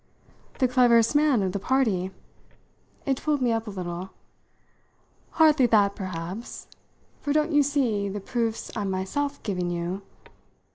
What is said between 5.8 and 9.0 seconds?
perhaps for don't you see the proofs I'm